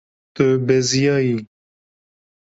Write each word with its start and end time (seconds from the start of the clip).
Tu 0.35 0.47
beziyayî. 0.67 1.37